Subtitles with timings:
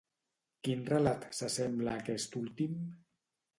[0.67, 2.83] Quin relat s'assembla a aquest últim?